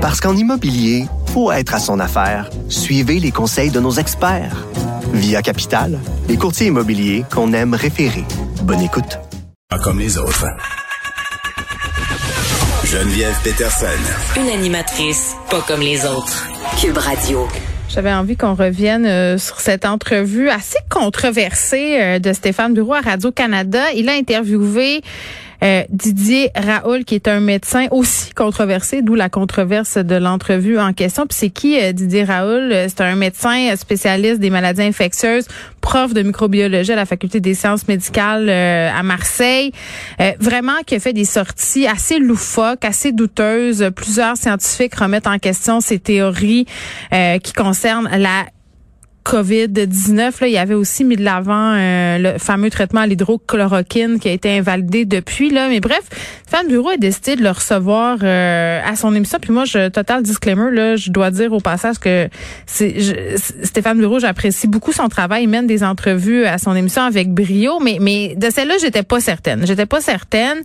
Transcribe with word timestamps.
Parce 0.00 0.18
qu'en 0.18 0.34
immobilier, 0.34 1.04
faut 1.26 1.52
être 1.52 1.74
à 1.74 1.78
son 1.78 2.00
affaire. 2.00 2.48
Suivez 2.70 3.20
les 3.20 3.30
conseils 3.30 3.70
de 3.70 3.80
nos 3.80 3.92
experts. 3.92 4.66
Via 5.12 5.42
Capital, 5.42 5.98
les 6.26 6.38
courtiers 6.38 6.68
immobiliers 6.68 7.26
qu'on 7.30 7.52
aime 7.52 7.74
référer. 7.74 8.24
Bonne 8.62 8.80
écoute. 8.80 9.18
Pas 9.68 9.78
comme 9.78 9.98
les 9.98 10.16
autres. 10.16 10.46
Geneviève 12.82 13.36
Peterson. 13.44 13.86
Une 14.40 14.48
animatrice 14.48 15.36
pas 15.50 15.60
comme 15.68 15.80
les 15.80 16.06
autres. 16.06 16.46
Cube 16.80 16.96
Radio. 16.96 17.46
J'avais 17.90 18.12
envie 18.12 18.36
qu'on 18.36 18.54
revienne 18.54 19.04
euh, 19.04 19.36
sur 19.36 19.60
cette 19.60 19.84
entrevue 19.84 20.48
assez 20.48 20.78
controversée 20.88 22.00
euh, 22.00 22.18
de 22.18 22.32
Stéphane 22.32 22.72
Bureau 22.72 22.94
à 22.94 23.00
Radio-Canada. 23.00 23.92
Il 23.94 24.08
a 24.08 24.12
interviewé 24.12 25.02
euh, 25.62 25.82
Didier 25.90 26.50
Raoul, 26.54 27.04
qui 27.04 27.14
est 27.14 27.28
un 27.28 27.40
médecin 27.40 27.86
aussi 27.90 28.32
controversé, 28.32 29.02
d'où 29.02 29.14
la 29.14 29.28
controverse 29.28 29.98
de 29.98 30.14
l'entrevue 30.16 30.78
en 30.78 30.92
question. 30.92 31.26
Puis 31.26 31.36
c'est 31.38 31.50
qui 31.50 31.80
euh, 31.80 31.92
Didier 31.92 32.24
Raoul? 32.24 32.72
Euh, 32.72 32.86
c'est 32.88 33.02
un 33.02 33.16
médecin 33.16 33.74
spécialiste 33.76 34.40
des 34.40 34.50
maladies 34.50 34.82
infectieuses, 34.82 35.46
prof 35.80 36.14
de 36.14 36.22
microbiologie 36.22 36.92
à 36.92 36.96
la 36.96 37.06
faculté 37.06 37.40
des 37.40 37.54
sciences 37.54 37.88
médicales 37.88 38.48
à 38.48 39.02
Marseille. 39.02 39.72
vraiment 40.38 40.78
qui 40.86 40.94
a 40.94 41.00
fait 41.00 41.12
des 41.12 41.24
sorties 41.24 41.86
assez 41.86 42.18
loufoques, 42.18 42.84
assez 42.84 43.12
douteuses. 43.12 43.90
Plusieurs 43.94 44.36
scientifiques 44.36 44.94
remettent 44.94 45.26
en 45.26 45.38
question 45.38 45.80
ces 45.80 45.98
théories 45.98 46.66
qui 47.42 47.52
concernent 47.52 48.08
la 48.16 48.46
COVID-19, 49.24 50.40
là, 50.40 50.46
il 50.46 50.52
y 50.52 50.58
avait 50.58 50.74
aussi 50.74 51.04
mis 51.04 51.16
de 51.16 51.24
l'avant 51.24 51.74
euh, 51.74 52.18
le 52.18 52.38
fameux 52.38 52.70
traitement 52.70 53.00
à 53.00 53.06
l'hydrochloroquine 53.06 54.18
qui 54.18 54.28
a 54.28 54.32
été 54.32 54.58
invalidé 54.58 55.04
depuis. 55.04 55.50
Là. 55.50 55.68
Mais 55.68 55.80
bref, 55.80 56.02
Fan 56.48 56.66
Bureau 56.68 56.90
a 56.90 56.96
décidé 56.96 57.36
de 57.36 57.42
le 57.42 57.50
recevoir 57.50 58.18
euh, 58.22 58.80
à 58.84 58.96
son 58.96 59.14
émission. 59.14 59.38
Puis 59.40 59.52
moi, 59.52 59.64
je 59.64 59.88
total 59.88 60.22
disclaimer, 60.22 60.70
là, 60.72 60.96
je 60.96 61.10
dois 61.10 61.30
dire 61.30 61.52
au 61.52 61.60
passage 61.60 61.98
que 61.98 62.28
c'est 62.66 62.96
Stéphane 63.62 63.98
Bureau, 63.98 64.18
j'apprécie 64.18 64.66
beaucoup 64.66 64.92
son 64.92 65.08
travail. 65.08 65.44
Il 65.44 65.48
mène 65.48 65.66
des 65.66 65.84
entrevues 65.84 66.44
à 66.44 66.58
son 66.58 66.74
émission 66.74 67.02
avec 67.02 67.32
brio, 67.32 67.78
mais, 67.80 67.98
mais 68.00 68.34
de 68.36 68.50
celle-là, 68.50 68.74
j'étais 68.80 69.02
pas 69.02 69.20
certaine. 69.20 69.66
J'étais 69.66 69.86
pas 69.86 70.00
certaine. 70.00 70.58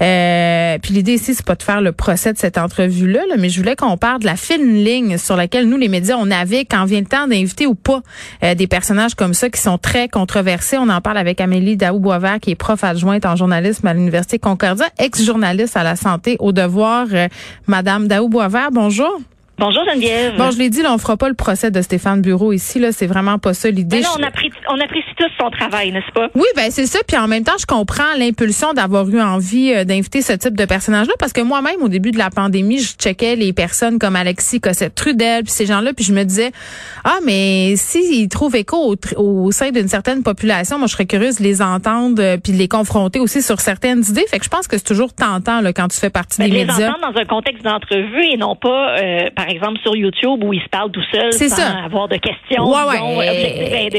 Euh, 0.00 0.78
puis 0.82 0.94
l'idée 0.94 1.14
ici, 1.14 1.34
c'est 1.34 1.44
pas 1.44 1.56
de 1.56 1.62
faire 1.62 1.80
le 1.80 1.92
procès 1.92 2.32
de 2.32 2.38
cette 2.38 2.58
entrevue-là, 2.58 3.20
là, 3.28 3.34
mais 3.38 3.48
je 3.48 3.58
voulais 3.58 3.76
qu'on 3.76 3.96
parle 3.96 4.20
de 4.20 4.26
la 4.26 4.36
fine 4.36 4.82
ligne 4.82 5.18
sur 5.18 5.36
laquelle 5.36 5.68
nous, 5.68 5.76
les 5.76 5.88
médias, 5.88 6.16
on 6.18 6.30
avait 6.30 6.64
quand 6.64 6.84
vient 6.84 7.00
le 7.00 7.06
temps 7.06 7.26
d'inviter 7.26 7.66
ou 7.66 7.74
euh, 8.42 8.54
des 8.54 8.66
personnages 8.66 9.14
comme 9.14 9.34
ça 9.34 9.50
qui 9.50 9.60
sont 9.60 9.78
très 9.78 10.08
controversés. 10.08 10.78
On 10.78 10.88
en 10.88 11.00
parle 11.00 11.18
avec 11.18 11.40
Amélie 11.40 11.76
Daou-Boisvert, 11.76 12.40
qui 12.40 12.50
est 12.50 12.54
prof 12.54 12.82
adjointe 12.84 13.26
en 13.26 13.36
journalisme 13.36 13.86
à 13.86 13.94
l'Université 13.94 14.38
Concordia, 14.38 14.86
ex-journaliste 14.98 15.76
à 15.76 15.82
la 15.82 15.96
santé 15.96 16.36
au 16.40 16.52
devoir. 16.52 17.06
Euh, 17.12 17.28
Madame 17.66 18.08
Daou-Boisvert, 18.08 18.70
bonjour. 18.72 19.20
Bonjour 19.58 19.82
Geneviève. 19.90 20.36
Bon, 20.36 20.52
je 20.52 20.58
l'ai 20.58 20.70
dit, 20.70 20.82
là, 20.82 20.92
on 20.94 20.98
fera 20.98 21.16
pas 21.16 21.28
le 21.28 21.34
procès 21.34 21.72
de 21.72 21.82
Stéphane 21.82 22.22
Bureau 22.22 22.52
ici. 22.52 22.78
Là, 22.78 22.92
c'est 22.92 23.08
vraiment 23.08 23.38
pas 23.38 23.54
ça 23.54 23.68
l'idée. 23.68 24.02
on, 24.16 24.22
apprécie, 24.22 24.54
on 24.68 24.78
apprécie 24.78 25.08
tous 25.16 25.30
son 25.36 25.50
travail, 25.50 25.90
n'est-ce 25.90 26.12
pas? 26.12 26.28
Oui, 26.36 26.46
ben 26.54 26.70
c'est 26.70 26.86
ça. 26.86 27.00
Puis 27.04 27.16
en 27.16 27.26
même 27.26 27.42
temps, 27.42 27.58
je 27.58 27.66
comprends 27.66 28.14
l'impulsion 28.16 28.72
d'avoir 28.72 29.08
eu 29.08 29.20
envie 29.20 29.74
euh, 29.74 29.82
d'inviter 29.82 30.22
ce 30.22 30.32
type 30.32 30.56
de 30.56 30.64
personnage-là, 30.64 31.12
parce 31.18 31.32
que 31.32 31.40
moi-même, 31.40 31.82
au 31.82 31.88
début 31.88 32.12
de 32.12 32.18
la 32.18 32.30
pandémie, 32.30 32.78
je 32.78 32.94
checkais 32.94 33.34
les 33.34 33.52
personnes 33.52 33.98
comme 33.98 34.14
Alexis 34.14 34.60
Cossette-Trudel, 34.60 35.42
puis 35.42 35.52
ces 35.52 35.66
gens-là, 35.66 35.92
puis 35.92 36.04
je 36.04 36.12
me 36.12 36.22
disais, 36.22 36.52
ah, 37.02 37.18
mais 37.26 37.74
s'ils 37.74 38.28
trouvent 38.28 38.54
écho 38.54 38.94
au, 39.16 39.50
sein 39.50 39.72
d'une 39.72 39.88
certaine 39.88 40.22
population, 40.22 40.78
moi, 40.78 40.86
je 40.86 40.92
serais 40.92 41.06
curieuse 41.06 41.38
de 41.38 41.42
les 41.42 41.62
entendre, 41.62 42.22
euh, 42.22 42.36
puis 42.36 42.52
de 42.52 42.58
les 42.58 42.68
confronter 42.68 43.18
aussi 43.18 43.42
sur 43.42 43.60
certaines 43.60 44.04
idées. 44.08 44.24
Fait 44.30 44.38
que 44.38 44.44
je 44.44 44.50
pense 44.50 44.68
que 44.68 44.78
c'est 44.78 44.84
toujours 44.84 45.12
tentant 45.12 45.60
là, 45.62 45.72
quand 45.72 45.88
tu 45.88 45.98
fais 45.98 46.10
partie 46.10 46.38
ben, 46.40 46.48
des 46.48 46.58
médias. 46.58 46.78
Les 46.78 46.84
entendre 46.84 47.12
dans 47.12 47.20
un 47.20 47.24
contexte 47.24 47.64
d'entrevue 47.64 48.24
et 48.24 48.36
non 48.36 48.54
pas, 48.54 48.98
euh, 49.00 49.30
par 49.34 49.47
exemple, 49.48 49.78
sur 49.82 49.96
YouTube 49.96 50.42
où 50.44 50.52
il 50.52 50.60
se 50.60 50.68
parle 50.68 50.90
tout 50.90 51.02
seul 51.12 51.32
sans 51.32 51.84
avoir 51.84 52.08
de 52.08 52.16
questions 52.16 52.68
ouais, 52.68 53.90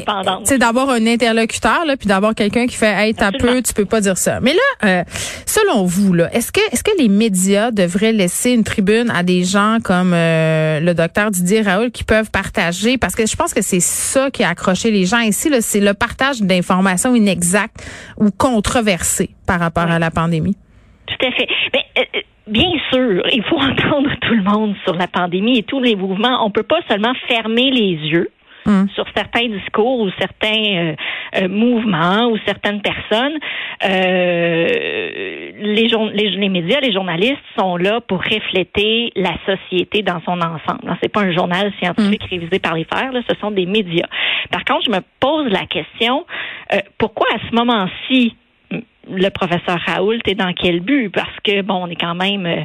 C'est 0.43 0.57
d'avoir 0.57 0.89
un 0.89 1.05
interlocuteur 1.05 1.85
là, 1.85 1.97
puis 1.97 2.07
d'avoir 2.07 2.35
quelqu'un 2.35 2.67
qui 2.67 2.75
fait 2.75 2.93
hey 2.93 3.13
t'as 3.13 3.31
peu, 3.31 3.61
tu 3.61 3.73
peux 3.73 3.85
pas 3.85 4.01
dire 4.01 4.17
ça. 4.17 4.39
Mais 4.39 4.53
là, 4.53 4.87
euh, 4.87 5.03
selon 5.45 5.83
vous 5.85 6.13
là, 6.13 6.29
est-ce 6.33 6.51
que 6.51 6.61
est-ce 6.71 6.83
que 6.83 6.97
les 6.97 7.09
médias 7.09 7.71
devraient 7.71 8.13
laisser 8.13 8.51
une 8.51 8.63
tribune 8.63 9.11
à 9.11 9.23
des 9.23 9.43
gens 9.43 9.77
comme 9.83 10.13
euh, 10.13 10.79
le 10.79 10.93
docteur 10.93 11.31
Didier 11.31 11.61
Raoul 11.61 11.91
qui 11.91 12.03
peuvent 12.03 12.31
partager? 12.31 12.97
Parce 12.97 13.15
que 13.15 13.25
je 13.25 13.35
pense 13.35 13.53
que 13.53 13.61
c'est 13.61 13.81
ça 13.81 14.31
qui 14.31 14.43
a 14.43 14.49
accroché 14.49 14.91
les 14.91 15.05
gens 15.05 15.19
ici 15.19 15.49
c'est 15.61 15.79
le 15.79 15.93
partage 15.93 16.41
d'informations 16.41 17.15
inexactes 17.15 17.83
ou 18.17 18.31
controversées 18.31 19.31
par 19.45 19.59
rapport 19.59 19.89
à 19.89 19.99
la 19.99 20.11
pandémie. 20.11 20.55
Tout 21.07 21.25
à 21.25 21.31
fait. 21.31 21.47
Mais, 21.73 21.85
euh, 21.97 22.19
bien 22.49 22.71
sûr, 22.91 23.23
il 23.31 23.43
faut 23.43 23.57
entendre 23.59 24.09
tout 24.21 24.33
le 24.33 24.43
monde 24.43 24.75
sur 24.83 24.95
la 24.95 25.07
pandémie 25.07 25.59
et 25.59 25.63
tous 25.63 25.81
les 25.81 25.95
mouvements. 25.95 26.45
On 26.45 26.51
peut 26.51 26.63
pas 26.63 26.79
seulement 26.89 27.13
fermer 27.27 27.71
les 27.71 27.93
yeux 27.93 28.31
hum. 28.65 28.87
sur 28.95 29.05
certains 29.15 29.47
discours 29.47 30.01
ou 30.01 30.09
certains 30.19 30.63
euh, 30.75 30.95
euh, 31.41 31.47
mouvements 31.47 32.27
ou 32.29 32.37
certaines 32.45 32.81
personnes. 32.81 33.37
Euh, 33.85 34.67
les, 35.57 35.87
les, 35.87 36.29
les, 36.29 36.49
médias, 36.49 36.79
les 36.81 36.91
journalistes 36.91 37.37
sont 37.57 37.77
là 37.77 38.01
pour 38.01 38.19
refléter 38.19 39.11
la 39.15 39.33
société 39.45 40.01
dans 40.01 40.21
son 40.25 40.39
ensemble. 40.41 40.97
C'est 41.01 41.11
pas 41.11 41.21
un 41.21 41.31
journal 41.31 41.71
scientifique 41.79 42.23
hum. 42.23 42.29
révisé 42.29 42.59
par 42.59 42.75
les 42.75 42.85
fers, 42.85 43.11
ce 43.29 43.35
sont 43.39 43.51
des 43.51 43.65
médias. 43.65 44.07
Par 44.51 44.65
contre, 44.65 44.85
je 44.85 44.91
me 44.91 45.01
pose 45.19 45.51
la 45.51 45.65
question 45.65 46.25
pourquoi 46.97 47.27
à 47.33 47.39
ce 47.49 47.55
moment-ci 47.55 48.35
le 49.09 49.29
professeur 49.29 49.79
Raoult 49.85 50.19
est 50.25 50.35
dans 50.35 50.53
quel 50.53 50.79
but? 50.79 51.09
Parce 51.09 51.35
que, 51.43 51.61
bon, 51.61 51.85
on 51.85 51.87
est 51.87 51.99
quand 51.99 52.15
même 52.15 52.45
euh, 52.45 52.63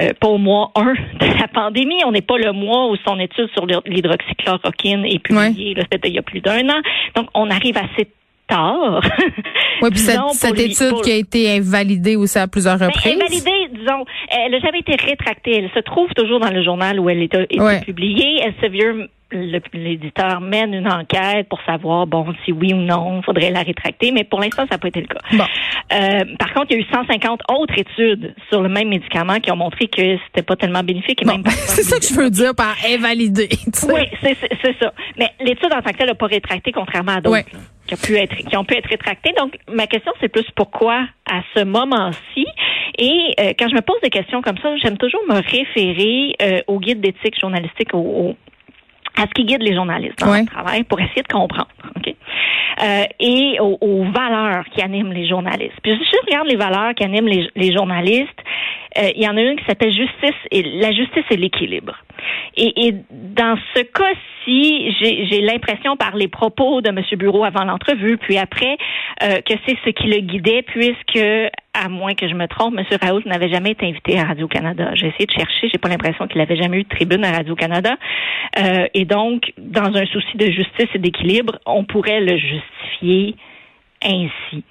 euh, 0.00 0.10
pas 0.20 0.28
au 0.28 0.38
mois 0.38 0.70
1 0.74 0.84
de 0.84 1.40
la 1.40 1.48
pandémie. 1.48 2.02
On 2.06 2.12
n'est 2.12 2.22
pas 2.22 2.38
le 2.38 2.52
mois 2.52 2.90
où 2.90 2.96
son 3.06 3.18
étude 3.18 3.48
sur 3.54 3.66
l'hydroxychloroquine 3.66 5.04
est 5.04 5.18
publiée. 5.18 5.74
C'était 5.92 6.08
il 6.08 6.14
y 6.14 6.18
a 6.18 6.22
plus 6.22 6.40
d'un 6.40 6.68
an. 6.68 6.80
Donc, 7.14 7.28
on 7.34 7.50
arrive 7.50 7.76
assez 7.76 8.08
tard. 8.46 9.00
oui, 9.82 9.90
puis 9.90 9.98
cette, 9.98 10.58
étude 10.58 11.00
qui 11.02 11.12
a 11.12 11.16
été 11.16 11.56
invalidée 11.56 12.16
aussi 12.16 12.38
à 12.38 12.48
plusieurs 12.48 12.78
ben, 12.78 12.86
reprises. 12.86 13.14
invalidée, 13.14 13.68
disons, 13.72 14.04
elle 14.30 14.52
n'a 14.52 14.58
jamais 14.60 14.80
été 14.80 14.96
rétractée. 14.96 15.58
Elle 15.58 15.70
se 15.74 15.80
trouve 15.80 16.08
toujours 16.14 16.40
dans 16.40 16.50
le 16.50 16.62
journal 16.62 16.98
où 16.98 17.10
elle 17.10 17.22
est, 17.22 17.34
été 17.34 17.80
publiée. 17.84 18.40
Elsevier 18.42 19.08
l'éditeur 19.30 20.40
mène 20.40 20.74
une 20.74 20.88
enquête 20.88 21.48
pour 21.48 21.60
savoir, 21.62 22.06
bon, 22.06 22.34
si 22.44 22.52
oui 22.52 22.72
ou 22.72 22.78
non, 22.78 23.18
il 23.18 23.24
faudrait 23.24 23.50
la 23.50 23.62
rétracter, 23.62 24.10
mais 24.10 24.24
pour 24.24 24.40
l'instant, 24.40 24.64
ça 24.68 24.74
n'a 24.74 24.78
pas 24.78 24.88
été 24.88 25.00
le 25.00 25.06
cas. 25.06 25.20
Euh, 25.92 26.24
par 26.38 26.52
contre, 26.54 26.66
il 26.70 26.76
y 26.76 26.76
a 26.76 26.82
eu 26.82 26.86
150 26.92 27.42
autres 27.50 27.74
études 27.78 28.34
sur 28.48 28.62
le 28.62 28.68
même 28.68 28.88
médicament 28.88 29.40
qui 29.40 29.50
ont 29.50 29.56
montré 29.56 29.88
que 29.88 30.16
c'était 30.26 30.42
pas 30.42 30.56
tellement 30.56 30.82
bénéfique. 30.82 31.22
c'est 31.46 31.82
ça 31.82 31.98
que 31.98 32.06
je 32.06 32.14
veux 32.14 32.30
dire 32.30 32.54
par 32.54 32.74
invalider. 32.86 33.48
Oui, 33.88 34.02
c'est 34.22 34.78
ça. 34.80 34.92
Mais 35.18 35.30
l'étude 35.40 35.72
en 35.72 35.82
tant 35.82 35.90
que 35.90 35.96
telle 35.96 36.08
n'a 36.08 36.14
pas 36.14 36.26
rétracté, 36.26 36.72
contrairement 36.72 37.16
à 37.16 37.20
d'autres. 37.20 37.44
Qui, 37.86 37.94
ont 37.94 37.96
pu 37.96 38.16
être, 38.16 38.36
qui 38.36 38.56
ont 38.56 38.64
pu 38.64 38.74
être 38.74 38.88
rétractées. 38.88 39.32
Donc, 39.38 39.56
ma 39.66 39.86
question, 39.86 40.12
c'est 40.20 40.28
plus 40.28 40.44
pourquoi 40.54 41.06
à 41.30 41.40
ce 41.54 41.64
moment-ci? 41.64 42.46
Et 42.98 43.34
euh, 43.40 43.52
quand 43.58 43.68
je 43.68 43.74
me 43.74 43.80
pose 43.80 43.96
des 44.02 44.10
questions 44.10 44.42
comme 44.42 44.58
ça, 44.58 44.76
j'aime 44.76 44.98
toujours 44.98 45.22
me 45.26 45.36
référer 45.36 46.34
euh, 46.42 46.60
au 46.66 46.80
guide 46.80 47.00
d'éthique 47.00 47.38
journalistique, 47.40 47.94
au, 47.94 48.36
à 49.18 49.22
ce 49.22 49.34
qui 49.34 49.44
guide 49.44 49.62
les 49.62 49.74
journalistes 49.74 50.18
dans 50.20 50.32
leur 50.32 50.44
travail 50.46 50.84
pour 50.84 51.00
essayer 51.00 51.22
de 51.22 51.32
comprendre. 51.32 51.68
OK? 51.96 52.14
Euh, 52.82 53.04
et 53.18 53.58
aux, 53.60 54.04
valeurs 54.12 54.64
qui 54.72 54.80
animent 54.82 55.12
les 55.12 55.26
journalistes. 55.26 55.74
Puis 55.82 55.96
si 55.96 56.04
je 56.04 56.26
regarde 56.26 56.46
les 56.46 56.56
valeurs 56.56 56.94
qui 56.94 57.02
animent 57.02 57.26
les, 57.26 57.48
les 57.56 57.72
journalistes, 57.72 58.38
euh, 58.98 59.10
il 59.14 59.22
y 59.22 59.28
en 59.28 59.36
a 59.36 59.40
une 59.40 59.56
qui 59.56 59.64
s'appelle 59.64 59.92
justice 59.92 60.36
et 60.50 60.62
la 60.62 60.92
justice 60.92 61.24
et 61.30 61.36
l'équilibre. 61.36 61.96
Et, 62.56 62.94
dans 63.10 63.56
ce 63.74 63.82
cas-ci, 63.82 64.92
j'ai 65.00 65.40
l'impression 65.40 65.96
par 65.96 66.16
les 66.16 66.26
propos 66.26 66.80
de 66.80 66.88
M. 66.88 67.00
Bureau 67.16 67.44
avant 67.44 67.64
l'entrevue, 67.64 68.16
puis 68.16 68.38
après, 68.38 68.76
euh, 69.22 69.40
que 69.42 69.54
c'est 69.66 69.76
ce 69.84 69.90
qui 69.90 70.08
le 70.08 70.18
guidait, 70.20 70.62
puisque, 70.62 71.24
à 71.74 71.88
moins 71.88 72.14
que 72.14 72.28
je 72.28 72.34
me 72.34 72.46
trompe, 72.46 72.76
M. 72.76 72.84
Raoult 73.00 73.22
n'avait 73.26 73.48
jamais 73.48 73.70
été 73.70 73.86
invité 73.86 74.18
à 74.18 74.24
Radio-Canada. 74.24 74.90
J'ai 74.94 75.08
essayé 75.08 75.26
de 75.26 75.32
chercher, 75.32 75.68
j'ai 75.72 75.78
pas 75.78 75.88
l'impression 75.88 76.26
qu'il 76.26 76.40
avait 76.40 76.56
jamais 76.56 76.78
eu 76.78 76.82
de 76.82 76.88
tribune 76.88 77.24
à 77.24 77.30
Radio-Canada. 77.30 77.96
Euh, 78.58 78.86
et 78.94 79.04
donc, 79.04 79.52
dans 79.58 79.94
un 79.94 80.06
souci 80.06 80.36
de 80.36 80.46
justice 80.50 80.88
et 80.94 80.98
d'équilibre, 80.98 81.58
on 81.66 81.84
pourrait 81.84 82.20
le 82.20 82.36
justifier 82.36 83.36
ainsi. 84.02 84.64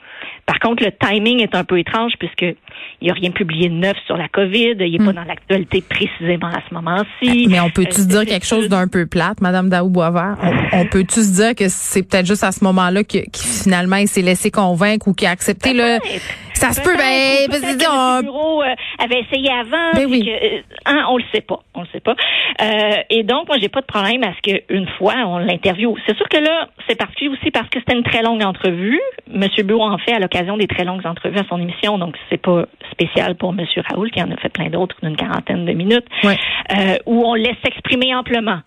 Par 0.46 0.60
contre, 0.60 0.84
le 0.84 0.92
timing 0.92 1.42
est 1.42 1.56
un 1.56 1.64
peu 1.64 1.78
étrange 1.80 2.14
puisque 2.19 2.42
il 2.42 3.04
n'y 3.04 3.10
a 3.10 3.14
rien 3.14 3.31
publié 3.31 3.69
de 3.69 3.75
neuf 3.75 3.98
sur 4.06 4.18
la 4.18 4.28
COVID. 4.28 4.75
Il 4.80 4.92
n'est 4.92 4.98
pas 4.98 5.12
hmm. 5.12 5.16
dans 5.16 5.24
l'actualité 5.24 5.81
précisément 5.81 6.48
à 6.48 6.62
ce 6.68 6.74
moment-ci. 6.74 7.48
Mais 7.50 7.60
on 7.60 7.69
peut-tu 7.69 8.02
se 8.02 8.08
dire 8.08 8.25
quelque 8.25 8.46
chose 8.46 8.69
d'un 8.69 8.88
peu 8.88 9.06
plate, 9.06 9.42
Madame 9.42 9.69
Daou 9.69 9.90
Boisvert? 9.90 10.38
On, 10.74 10.86
peut-tu 10.86 11.22
se 11.22 11.34
dire 11.36 11.56
que 11.56 11.68
c'est 11.68 12.04
peut-être 12.04 12.25
juste 12.25 12.44
à 12.44 12.52
ce 12.52 12.64
moment-là 12.64 13.04
que, 13.04 13.19
finalement 13.34 13.98
il 13.98 14.08
s'est 14.08 14.22
laissé 14.22 14.52
convaincre 14.52 15.08
ou 15.08 15.14
qu'il 15.14 15.28
a 15.28 15.31
accepté 15.31 15.74
le 15.74 16.00
ça 16.58 16.74
se 16.74 16.81
peut, 16.81 16.98
ben, 16.98 17.48
on... 17.88 18.18
le 18.18 18.22
bureau 18.24 18.63
euh, 18.63 18.74
avait 18.98 19.20
essayé 19.22 19.52
avant. 19.52 19.92
Ben 19.94 20.08
oui. 20.10 20.25
que, 20.25 20.30
euh, 20.30 20.62
hein, 20.86 21.06
on 21.10 21.18
le 21.18 21.24
sait 21.31 21.42
pas, 21.42 21.60
on 21.75 21.81
le 21.81 21.88
sait 21.94 22.00
pas. 22.00 22.16
Euh, 22.62 23.04
et 23.12 23.24
donc, 23.24 23.48
moi, 23.48 23.58
j'ai 23.62 23.70
pas 23.70 23.81
de 23.81 23.86
problème 23.86 24.24
à 24.24 24.34
ce 24.34 24.42
qu'une 24.42 24.88
fois 24.98 25.13
on 25.25 25.38
l'interviewe. 25.38 25.96
C'est 26.08 26.18
sûr 26.18 26.28
que 26.28 26.38
là, 26.38 26.68
c'est 26.88 26.98
parti 26.98 27.28
aussi 27.28 27.52
parce 27.52 27.70
que 27.70 27.80
c'était 27.80 27.96
une 27.96 28.04
très 28.04 28.24
longue 28.24 28.44
entrevue. 28.44 29.00
Monsieur 29.28 29.63
Bureau 29.63 29.84
en 29.84 30.00
fait 30.00 30.06
à 30.13 30.19
l'occasion 30.19 30.57
des 30.57 30.68
très 30.68 30.83
longues 30.83 31.06
entrevues 31.06 31.39
à 31.39 31.44
son 31.50 31.59
émission, 31.59 31.98
donc 31.98 32.15
c'est 32.30 32.42
pas 32.42 32.65
spécial 32.92 33.36
pour 33.36 33.54
Monsieur 33.54 33.83
Raoul 33.89 34.12
qui 34.12 34.21
en 34.21 34.31
a 34.31 34.38
fait 34.38 34.50
plein 34.50 34.69
d'autres 34.69 34.95
d'une 35.04 35.15
quarantaine 35.15 35.65
de 35.65 35.74
minutes. 35.74 36.06
euh, 36.24 36.98
où 37.06 37.25
on 37.25 37.33
laisse 37.33 37.57
s'exprimer 37.63 38.13
amplement. 38.15 38.59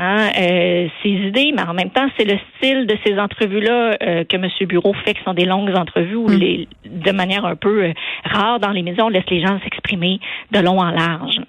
Hein, 0.00 0.30
euh, 0.38 0.86
ses 1.02 1.08
idées, 1.08 1.52
mais 1.56 1.62
en 1.62 1.74
même 1.74 1.90
temps, 1.90 2.06
c'est 2.16 2.24
le 2.24 2.38
style 2.54 2.86
de 2.86 2.96
ces 3.04 3.18
entrevues-là 3.18 3.96
euh, 4.00 4.22
que 4.22 4.36
M. 4.36 4.48
Bureau 4.68 4.94
fait, 5.04 5.14
qui 5.14 5.24
sont 5.24 5.34
des 5.34 5.44
longues 5.44 5.74
entrevues 5.76 6.14
où, 6.14 6.28
mm. 6.28 6.38
les, 6.38 6.68
de 6.84 7.10
manière 7.10 7.44
un 7.44 7.56
peu 7.56 7.82
euh, 7.82 7.92
rare 8.24 8.60
dans 8.60 8.70
les 8.70 8.82
maisons, 8.82 9.06
on 9.06 9.08
laisse 9.08 9.28
les 9.28 9.40
gens 9.40 9.58
s'exprimer 9.64 10.20
de 10.52 10.60
long 10.60 10.78
en 10.78 10.90
large. 10.90 11.40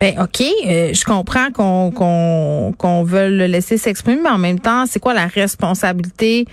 Ben, 0.00 0.14
OK, 0.20 0.38
je 0.40 1.04
comprends 1.04 1.50
qu'on 1.52 1.90
qu'on 1.90 2.72
qu'on 2.78 3.02
veut 3.02 3.28
le 3.28 3.46
laisser 3.46 3.78
s'exprimer, 3.78 4.20
mais 4.22 4.30
en 4.30 4.38
même 4.38 4.60
temps, 4.60 4.86
c'est 4.86 5.00
quoi 5.00 5.12
la 5.12 5.26
responsabilité 5.26 6.44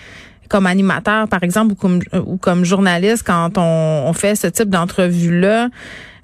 comme 0.50 0.66
animateur, 0.66 1.28
par 1.28 1.44
exemple, 1.44 1.74
ou 1.74 1.76
comme, 1.76 2.02
ou 2.26 2.38
comme 2.38 2.66
journaliste 2.66 3.24
quand 3.26 3.58
on, 3.58 4.04
on 4.08 4.14
fait 4.14 4.36
ce 4.36 4.48
type 4.48 4.70
d'entrevue-là? 4.70 5.70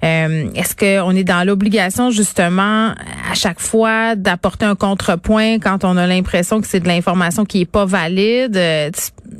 Euh, 0.04 0.50
est-ce 0.54 0.76
qu'on 0.76 1.16
est 1.16 1.24
dans 1.24 1.46
l'obligation 1.46 2.10
justement 2.10 2.90
à 3.30 3.34
chaque 3.34 3.60
fois 3.60 4.14
d'apporter 4.14 4.66
un 4.66 4.74
contrepoint 4.74 5.58
quand 5.58 5.84
on 5.84 5.96
a 5.96 6.06
l'impression 6.06 6.60
que 6.60 6.66
c'est 6.66 6.80
de 6.80 6.88
l'information 6.88 7.44
qui 7.44 7.62
est 7.62 7.70
pas 7.70 7.86
valide? 7.86 8.56
Euh, 8.56 8.90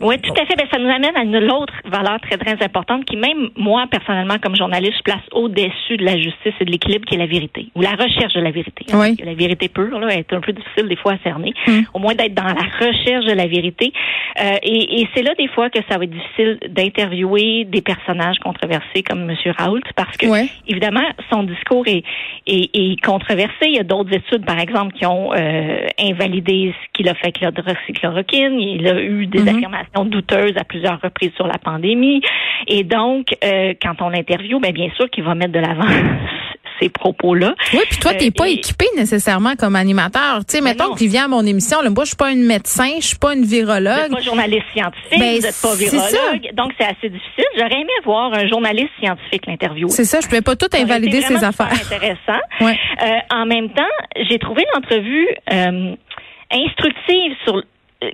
oui, 0.00 0.18
tout 0.20 0.32
à 0.32 0.46
fait. 0.46 0.56
Ben, 0.56 0.66
ça 0.70 0.78
nous 0.78 0.88
amène 0.88 1.16
à 1.16 1.22
une 1.22 1.50
autre 1.50 1.74
valeur 1.84 2.18
très, 2.20 2.36
très 2.36 2.62
importante 2.64 3.04
qui, 3.04 3.16
même 3.16 3.50
moi, 3.56 3.86
personnellement, 3.90 4.36
comme 4.42 4.56
journaliste, 4.56 4.94
je 4.98 5.02
place 5.02 5.22
au-dessus 5.32 5.96
de 5.96 6.04
la 6.04 6.16
justice 6.16 6.54
et 6.60 6.64
de 6.64 6.70
l'équilibre 6.70 7.04
qui 7.06 7.14
est 7.14 7.18
la 7.18 7.26
vérité, 7.26 7.68
ou 7.74 7.80
la 7.80 7.90
recherche 7.90 8.34
de 8.34 8.40
la 8.40 8.50
vérité. 8.50 8.84
Hein, 8.92 9.14
la 9.24 9.34
vérité 9.34 9.68
pure 9.68 9.98
là, 9.98 10.08
est 10.08 10.32
un 10.32 10.40
peu 10.40 10.52
difficile 10.52 10.88
des 10.88 10.96
fois 10.96 11.12
à 11.12 11.18
cerner. 11.18 11.54
Mm. 11.66 11.80
Au 11.94 11.98
moins 11.98 12.14
d'être 12.14 12.34
dans 12.34 12.44
la 12.44 12.54
recherche 12.54 13.24
de 13.24 13.32
la 13.32 13.46
vérité. 13.46 13.92
Euh, 14.42 14.56
et, 14.62 15.00
et 15.00 15.08
c'est 15.14 15.22
là 15.22 15.34
des 15.38 15.48
fois 15.48 15.70
que 15.70 15.78
ça 15.88 15.98
va 15.98 16.04
être 16.04 16.10
difficile 16.10 16.58
d'interviewer 16.68 17.64
des 17.64 17.80
personnages 17.80 18.38
controversés 18.38 19.02
comme 19.02 19.30
M. 19.30 19.36
Raoult, 19.56 19.80
parce 19.94 20.16
que, 20.16 20.26
évidemment, 20.68 21.04
son 21.30 21.42
discours 21.42 21.86
est, 21.86 22.02
est, 22.46 22.70
est, 22.74 23.00
controversé. 23.02 23.66
Il 23.66 23.76
y 23.76 23.78
a 23.78 23.84
d'autres 23.84 24.12
études, 24.12 24.44
par 24.44 24.58
exemple, 24.58 24.94
qui 24.94 25.06
ont 25.06 25.32
euh, 25.32 25.86
invalidé 25.98 26.74
ce 26.80 26.92
qu'il 26.92 27.08
a 27.08 27.14
fait 27.14 27.26
avec 27.26 27.40
l'hydroxychloroquine. 27.40 28.60
Il 28.60 28.86
a 28.86 29.00
eu 29.00 29.26
des 29.26 29.40
mm-hmm. 29.40 29.56
affirmations 29.56 29.85
douteuse 29.94 30.52
à 30.56 30.64
plusieurs 30.64 31.00
reprises 31.00 31.32
sur 31.36 31.46
la 31.46 31.58
pandémie. 31.58 32.20
Et 32.66 32.84
donc, 32.84 33.28
euh, 33.44 33.74
quand 33.80 34.00
on 34.00 34.08
l'interviewe, 34.08 34.60
ben, 34.60 34.72
bien 34.72 34.90
sûr 34.96 35.08
qu'il 35.10 35.24
va 35.24 35.34
mettre 35.34 35.52
de 35.52 35.60
l'avant 35.60 35.86
ces 36.80 36.88
propos-là. 36.88 37.54
Oui, 37.72 37.80
puis 37.88 37.98
toi, 37.98 38.14
t'es 38.14 38.28
euh, 38.28 38.30
pas 38.36 38.48
équipé 38.48 38.86
nécessairement 38.96 39.54
comme 39.56 39.76
animateur. 39.76 40.44
Tu 40.46 40.56
sais, 40.56 40.58
ben 40.58 40.70
mettons 40.70 40.92
que 40.92 40.98
tu 40.98 41.06
viens 41.06 41.24
à 41.24 41.28
mon 41.28 41.44
émission, 41.44 41.80
là, 41.80 41.90
moi, 41.90 42.04
je 42.04 42.08
suis 42.08 42.16
pas 42.16 42.32
une 42.32 42.44
médecin, 42.44 42.96
je 43.00 43.06
suis 43.06 43.18
pas 43.18 43.34
une 43.34 43.44
virologue. 43.44 44.10
Vous 44.10 44.16
pas 44.16 44.22
journaliste 44.22 44.64
scientifique, 44.72 45.18
ben, 45.18 45.36
vous 45.36 45.42
n'êtes 45.42 45.62
pas 45.62 45.74
virologue. 45.74 46.54
Donc, 46.54 46.72
c'est 46.78 46.86
assez 46.86 47.08
difficile. 47.08 47.44
J'aurais 47.56 47.80
aimé 47.80 47.92
voir 48.04 48.32
un 48.32 48.46
journaliste 48.46 48.90
scientifique 49.00 49.46
l'interview. 49.46 49.88
C'est 49.88 50.04
ça, 50.04 50.20
je 50.20 50.26
pouvais 50.26 50.42
pas 50.42 50.56
tout 50.56 50.68
invalider 50.74 51.22
ces 51.22 51.42
affaires. 51.44 51.72
intéressant. 51.72 52.16
Ouais. 52.60 52.78
Euh, 53.02 53.18
en 53.30 53.44
même 53.44 53.68
temps, 53.70 53.82
j'ai 54.28 54.38
trouvé 54.38 54.64
l'entrevue 54.74 55.28
euh, 55.52 55.94
instructive 56.50 57.34
sur 57.44 57.62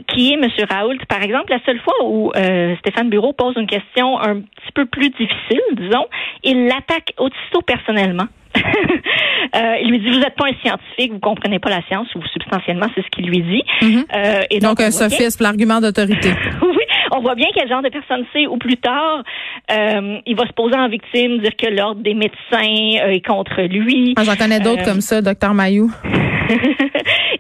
qui 0.09 0.33
est 0.33 0.35
M. 0.35 0.49
Raoult. 0.69 0.99
Par 1.09 1.23
exemple, 1.23 1.51
la 1.51 1.59
seule 1.65 1.81
fois 1.81 1.95
où 2.05 2.33
euh, 2.37 2.77
Stéphane 2.81 3.11
Bureau 3.11 3.33
pose 3.33 3.55
une 3.57 3.67
question 3.67 4.21
un 4.21 4.41
petit 4.41 4.73
peu 4.75 4.87
plus 4.87 5.11
difficile, 5.11 5.61
disons, 5.77 6.07
il 6.43 6.67
l'attaque 6.67 7.13
aussitôt 7.19 7.63
personnellement. 7.67 8.27
euh, 8.57 9.77
il 9.83 9.91
lui 9.91 9.99
dit 9.99 10.11
vous 10.11 10.19
n'êtes 10.19 10.37
pas 10.37 10.47
un 10.47 10.55
scientifique, 10.63 11.13
vous 11.13 11.21
comprenez 11.21 11.59
pas 11.59 11.71
la 11.71 11.83
science, 11.89 12.07
ou 12.15 12.23
substantiellement 12.33 12.87
c'est 12.95 13.03
ce 13.03 13.09
qu'il 13.09 13.27
lui 13.27 13.41
dit. 13.41 13.63
Mm-hmm. 13.81 14.05
euh, 14.15 14.43
et 14.51 14.59
donc, 14.59 14.77
donc 14.77 14.87
un 14.87 14.91
sophisme, 14.91 15.43
l'argument 15.43 15.81
d'autorité. 15.81 16.29
oui, 16.63 16.85
on 17.13 17.21
voit 17.21 17.35
bien 17.35 17.49
quel 17.55 17.69
genre 17.69 17.83
de 17.83 17.89
personne 17.89 18.25
c'est. 18.33 18.47
Ou 18.47 18.59
plus 18.59 18.77
tard, 18.77 19.23
euh, 19.71 20.19
il 20.27 20.37
va 20.37 20.47
se 20.47 20.53
poser 20.53 20.77
en 20.77 20.89
victime, 20.89 21.39
dire 21.39 21.57
que 21.57 21.69
l'ordre 21.69 22.03
des 22.03 22.15
médecins 22.15 23.05
euh, 23.07 23.13
est 23.13 23.25
contre 23.25 23.63
lui. 23.63 24.15
Ah, 24.17 24.25
J'en 24.25 24.37
connais 24.37 24.61
d'autres 24.61 24.83
euh, 24.83 24.85
comme 24.85 25.01
ça, 25.01 25.23
docteur 25.23 25.55
Mayou. 25.55 25.91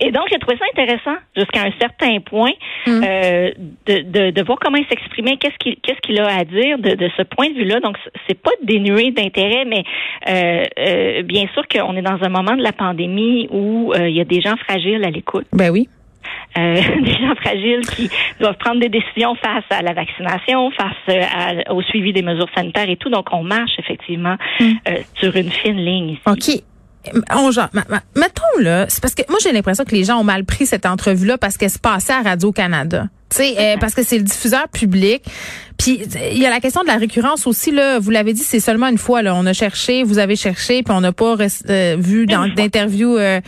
Et 0.00 0.10
donc, 0.10 0.24
j'ai 0.30 0.38
trouvé 0.38 0.56
ça 0.58 0.64
intéressant 0.72 1.16
jusqu'à 1.36 1.62
un 1.62 1.72
certain 1.80 2.20
point 2.20 2.52
hum. 2.86 3.02
euh, 3.04 3.50
de, 3.86 4.00
de, 4.00 4.30
de, 4.30 4.42
voir 4.42 4.58
comment 4.60 4.78
il 4.78 4.86
s'exprimait, 4.86 5.36
qu'est-ce 5.36 5.56
qu'il 5.58 5.76
qu'est-ce 5.76 6.00
qu'il 6.00 6.20
a 6.20 6.26
à 6.26 6.44
dire 6.44 6.78
de, 6.78 6.94
de 6.94 7.10
ce 7.16 7.22
point 7.22 7.48
de 7.48 7.54
vue-là. 7.54 7.80
Donc, 7.80 7.96
c'est 8.26 8.40
pas 8.40 8.50
dénué 8.62 9.10
d'intérêt, 9.10 9.64
mais 9.64 9.84
euh, 10.28 10.64
euh, 10.78 11.22
bien 11.22 11.46
sûr 11.54 11.66
qu'on 11.68 11.96
est 11.96 12.02
dans 12.02 12.22
un 12.22 12.28
moment 12.28 12.56
de 12.56 12.62
la 12.62 12.72
pandémie 12.72 13.48
où 13.50 13.92
euh, 13.92 14.08
il 14.08 14.16
y 14.16 14.20
a 14.20 14.24
des 14.24 14.40
gens 14.40 14.56
fragiles 14.56 15.04
à 15.04 15.10
l'écoute. 15.10 15.46
Ben 15.52 15.70
oui. 15.70 15.88
Euh, 16.58 16.74
des 17.02 17.12
gens 17.12 17.34
fragiles 17.36 17.86
qui 17.86 18.10
doivent 18.40 18.58
prendre 18.58 18.80
des 18.80 18.88
décisions 18.88 19.34
face 19.36 19.64
à 19.70 19.82
la 19.82 19.92
vaccination, 19.92 20.70
face 20.72 21.16
à, 21.16 21.72
au 21.72 21.82
suivi 21.82 22.12
des 22.12 22.22
mesures 22.22 22.48
sanitaires 22.54 22.88
et 22.88 22.96
tout. 22.96 23.08
Donc, 23.08 23.28
on 23.32 23.42
marche 23.42 23.72
effectivement 23.78 24.36
hum. 24.60 24.74
euh, 24.88 24.96
sur 25.14 25.34
une 25.36 25.50
fine 25.50 25.76
ligne 25.76 26.10
ici. 26.10 26.22
OK 26.26 26.62
on 27.30 27.50
genre, 27.50 27.68
mettons 28.14 28.60
là, 28.60 28.86
c'est 28.88 29.00
parce 29.00 29.14
que 29.14 29.22
moi 29.28 29.38
j'ai 29.42 29.52
l'impression 29.52 29.84
que 29.84 29.94
les 29.94 30.04
gens 30.04 30.18
ont 30.18 30.24
mal 30.24 30.44
pris 30.44 30.66
cette 30.66 30.86
entrevue 30.86 31.26
là 31.26 31.38
parce 31.38 31.56
qu'elle 31.56 31.70
se 31.70 31.78
passait 31.78 32.12
à 32.12 32.22
Radio 32.22 32.52
Canada. 32.52 33.08
Tu 33.32 33.38
sais, 33.38 33.54
euh, 33.58 33.76
parce 33.80 33.94
que 33.94 34.02
c'est 34.02 34.18
le 34.18 34.24
diffuseur 34.24 34.68
public. 34.68 35.22
Puis 35.78 36.00
il 36.32 36.38
y 36.38 36.46
a 36.46 36.50
la 36.50 36.60
question 36.60 36.82
de 36.82 36.86
la 36.86 36.96
récurrence 36.96 37.46
aussi 37.46 37.72
là. 37.72 37.98
Vous 37.98 38.10
l'avez 38.10 38.34
dit, 38.34 38.42
c'est 38.42 38.60
seulement 38.60 38.88
une 38.88 38.98
fois 38.98 39.22
là. 39.22 39.34
On 39.34 39.44
a 39.46 39.52
cherché, 39.52 40.04
vous 40.04 40.18
avez 40.18 40.36
cherché, 40.36 40.82
puis 40.82 40.94
on 40.94 41.00
n'a 41.00 41.12
pas 41.12 41.34
euh, 41.70 41.96
vu 41.98 42.26
d'interview 42.26 43.16
euh, 43.16 43.40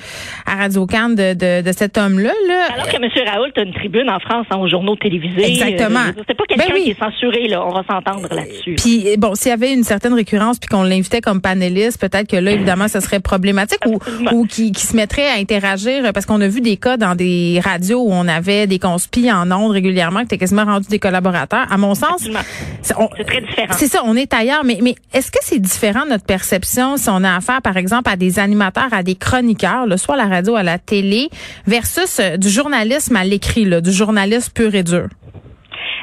à 0.46 0.56
Radio 0.56 0.86
Can 0.86 1.10
de, 1.10 1.34
de, 1.34 1.62
de 1.62 1.72
cet 1.72 1.96
homme-là. 1.98 2.32
Là. 2.48 2.66
Alors 2.74 2.88
que 2.88 2.96
M. 2.96 3.08
Raoult 3.28 3.52
a 3.56 3.60
une 3.60 3.74
tribune 3.74 4.10
en 4.10 4.18
France 4.18 4.46
hein, 4.50 4.56
aux 4.56 4.68
journaux 4.68 4.96
télévisés. 4.96 5.44
Exactement. 5.44 6.00
Euh, 6.00 6.22
c'est 6.26 6.36
pas 6.36 6.44
quelqu'un 6.48 6.74
ben 6.74 6.82
qui 6.82 6.90
est 6.90 6.98
censuré 6.98 7.46
là. 7.46 7.64
On 7.64 7.72
va 7.72 7.84
s'entendre 7.88 8.26
là-dessus. 8.34 8.74
Puis 8.76 9.16
bon, 9.18 9.34
s'il 9.34 9.50
y 9.50 9.52
avait 9.52 9.72
une 9.72 9.84
certaine 9.84 10.14
récurrence, 10.14 10.58
puis 10.58 10.68
qu'on 10.68 10.82
l'invitait 10.82 11.20
comme 11.20 11.40
panéliste, 11.40 12.00
peut-être 12.00 12.28
que 12.28 12.36
là, 12.36 12.52
évidemment, 12.52 12.88
ça 12.88 13.00
serait 13.00 13.20
problématique 13.20 13.84
ou, 13.86 13.98
ou 14.32 14.46
qui, 14.46 14.72
qui 14.72 14.82
se 14.86 14.96
mettrait 14.96 15.28
à 15.28 15.34
interagir 15.34 16.12
parce 16.12 16.26
qu'on 16.26 16.40
a 16.40 16.48
vu 16.48 16.60
des 16.60 16.78
cas 16.78 16.96
dans 16.96 17.14
des 17.14 17.60
radios 17.62 18.00
où 18.00 18.12
on 18.12 18.26
avait 18.26 18.66
des 18.66 18.78
conspis 18.78 19.30
en 19.30 19.52
ondes 19.52 19.73
régulièrement, 19.74 20.20
qui 20.20 20.26
étaient 20.26 20.38
quasiment 20.38 20.64
rendus 20.64 20.88
des 20.88 20.98
collaborateurs. 20.98 21.66
À 21.70 21.76
mon 21.76 21.94
sens, 21.94 22.26
c'est 22.82 22.94
très 22.94 23.40
différent. 23.40 23.74
C'est 23.76 23.88
ça, 23.88 24.02
on 24.04 24.16
est 24.16 24.32
ailleurs. 24.32 24.64
Mais, 24.64 24.78
mais 24.82 24.94
est-ce 25.12 25.30
que 25.30 25.38
c'est 25.42 25.58
différent 25.58 26.06
notre 26.08 26.24
perception 26.24 26.96
si 26.96 27.08
on 27.10 27.22
a 27.24 27.36
affaire, 27.36 27.60
par 27.60 27.76
exemple, 27.76 28.08
à 28.10 28.16
des 28.16 28.38
animateurs, 28.38 28.92
à 28.92 29.02
des 29.02 29.16
chroniqueurs, 29.16 29.86
le 29.86 29.96
soit 29.96 30.14
à 30.14 30.18
la 30.18 30.28
radio, 30.28 30.56
à 30.56 30.62
la 30.62 30.78
télé, 30.78 31.28
versus 31.66 32.18
euh, 32.20 32.36
du 32.36 32.48
journalisme 32.48 33.16
à 33.16 33.24
l'écrit, 33.24 33.66
du 33.82 33.92
journalisme 33.92 34.52
pur 34.52 34.74
et 34.74 34.82
dur? 34.82 35.08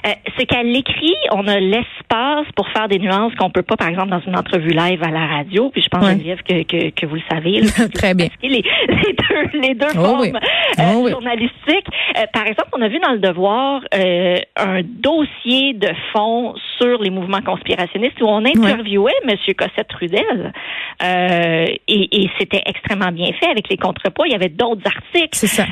Euh, 0.05 0.09
c'est 0.37 0.45
qu'à 0.45 0.63
l'écrit, 0.63 1.15
on 1.31 1.47
a 1.47 1.59
l'espace 1.59 2.47
pour 2.55 2.67
faire 2.69 2.87
des 2.87 2.99
nuances 2.99 3.33
qu'on 3.35 3.49
peut 3.49 3.61
pas, 3.61 3.75
par 3.75 3.87
exemple, 3.87 4.09
dans 4.09 4.21
une 4.21 4.35
entrevue 4.35 4.71
live 4.71 5.03
à 5.03 5.11
la 5.11 5.27
radio. 5.27 5.69
Puis 5.69 5.83
je 5.83 5.89
pense, 5.89 6.05
Geneviève, 6.05 6.41
que, 6.43 6.63
que, 6.63 6.89
que 6.89 7.05
vous 7.05 7.15
le 7.15 7.21
savez. 7.29 7.61
Très 7.93 8.13
bien. 8.13 8.27
Les, 8.41 8.49
les 8.87 9.13
deux, 9.13 9.59
les 9.59 9.73
deux 9.75 9.87
oh 9.95 10.03
formes 10.03 10.39
euh, 10.79 10.93
oh 10.95 11.09
journalistiques. 11.09 11.87
Euh, 12.17 12.25
par 12.33 12.47
exemple, 12.47 12.69
on 12.73 12.81
a 12.81 12.87
vu 12.87 12.99
dans 12.99 13.11
le 13.11 13.19
Devoir 13.19 13.81
un 13.93 14.81
dossier 14.83 15.73
de 15.73 15.89
fond 16.11 16.55
sur 16.81 17.01
les 17.01 17.09
mouvements 17.09 17.41
conspirationnistes 17.41 18.21
où 18.21 18.25
on 18.25 18.43
interviewait 18.45 19.13
M. 19.27 19.35
Cossette-Trudel. 19.57 20.53
et, 21.01 22.23
et 22.23 22.29
c'était 22.39 22.61
extrêmement 22.65 23.11
bien 23.11 23.31
fait 23.39 23.49
avec 23.49 23.69
les 23.69 23.77
contrepoids. 23.77 24.27
Il 24.27 24.31
y 24.31 24.35
avait 24.35 24.49
d'autres 24.49 24.85
articles. 24.85 25.37
Ça. 25.47 25.65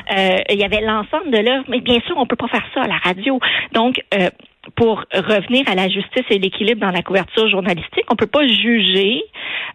il 0.48 0.58
y 0.58 0.64
avait 0.64 0.80
l'ensemble 0.80 1.30
de 1.30 1.38
l'œuvre. 1.38 1.64
Mais 1.68 1.80
bien 1.80 2.00
sûr, 2.06 2.16
on 2.16 2.26
peut 2.26 2.36
pas 2.36 2.48
faire 2.48 2.66
ça 2.74 2.82
à 2.82 2.88
la 2.88 2.98
radio. 2.98 3.38
Donc, 3.72 4.00
euh, 4.14 4.30
pour 4.76 5.04
revenir 5.12 5.64
à 5.68 5.74
la 5.74 5.88
justice 5.88 6.24
et 6.30 6.38
l'équilibre 6.38 6.80
dans 6.80 6.90
la 6.90 7.02
couverture 7.02 7.48
journalistique, 7.48 8.04
on 8.10 8.16
peut 8.16 8.26
pas 8.26 8.46
juger 8.46 9.22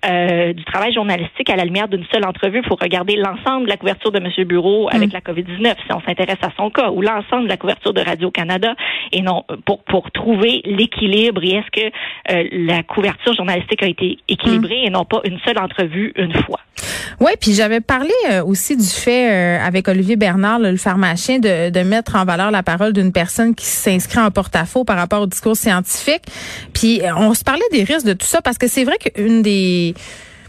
euh, 0.05 0.53
du 0.53 0.63
travail 0.65 0.93
journalistique 0.93 1.49
à 1.49 1.55
la 1.55 1.65
lumière 1.65 1.87
d'une 1.87 2.05
seule 2.11 2.25
entrevue. 2.25 2.59
Il 2.63 2.67
faut 2.67 2.77
regarder 2.79 3.15
l'ensemble 3.15 3.65
de 3.65 3.69
la 3.69 3.77
couverture 3.77 4.11
de 4.11 4.19
M. 4.19 4.29
Bureau 4.45 4.89
avec 4.91 5.09
mm. 5.09 5.13
la 5.13 5.19
COVID-19, 5.21 5.75
si 5.85 5.93
on 5.93 6.01
s'intéresse 6.01 6.37
à 6.41 6.49
son 6.57 6.69
cas, 6.69 6.89
ou 6.91 7.01
l'ensemble 7.01 7.43
de 7.43 7.49
la 7.49 7.57
couverture 7.57 7.93
de 7.93 8.01
Radio-Canada, 8.01 8.75
et 9.11 9.21
non 9.21 9.43
pour, 9.65 9.83
pour 9.83 10.11
trouver 10.11 10.61
l'équilibre 10.65 11.43
et 11.43 11.55
est-ce 11.55 11.71
que 11.71 11.87
euh, 12.31 12.47
la 12.51 12.83
couverture 12.83 13.33
journalistique 13.33 13.83
a 13.83 13.87
été 13.87 14.17
équilibrée 14.27 14.81
mm. 14.83 14.87
et 14.87 14.89
non 14.89 15.05
pas 15.05 15.21
une 15.23 15.39
seule 15.39 15.59
entrevue 15.59 16.13
une 16.15 16.33
fois. 16.33 16.59
Oui, 17.19 17.31
puis 17.39 17.53
j'avais 17.53 17.79
parlé 17.79 18.11
euh, 18.29 18.43
aussi 18.43 18.75
du 18.75 18.87
fait 18.87 19.31
euh, 19.31 19.65
avec 19.65 19.87
Olivier 19.87 20.15
Bernard, 20.15 20.59
le 20.59 20.75
pharmacien, 20.75 21.39
de, 21.39 21.69
de 21.69 21.79
mettre 21.81 22.15
en 22.15 22.25
valeur 22.25 22.51
la 22.51 22.63
parole 22.63 22.93
d'une 22.93 23.11
personne 23.11 23.55
qui 23.55 23.65
s'inscrit 23.65 24.19
en 24.19 24.31
porte-à-faux 24.31 24.83
par 24.83 24.97
rapport 24.97 25.21
au 25.21 25.27
discours 25.27 25.55
scientifique. 25.55 26.23
Puis 26.73 27.01
euh, 27.01 27.15
on 27.15 27.33
se 27.33 27.43
parlait 27.43 27.61
des 27.71 27.83
risques 27.83 28.05
de 28.05 28.13
tout 28.13 28.25
ça 28.25 28.41
parce 28.41 28.57
que 28.57 28.67
c'est 28.67 28.83
vrai 28.83 28.97
qu'une 28.97 29.41
des 29.41 29.84